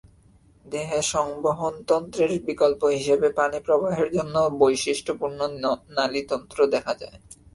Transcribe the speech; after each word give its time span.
দেহে 0.65 0.99
সংবহনতন্ত্রের 1.13 2.31
বিকল্প 2.47 2.81
হিসেবে 2.97 3.27
পানি 3.39 3.57
প্রবাহের 3.65 4.09
জন্য 4.13 4.35
বৈশিষ্ট্য 4.61 5.11
পূর্ণ 5.19 5.39
নালীতন্ত্র 5.97 6.59
দেখা 6.73 6.93
যায়। 7.01 7.17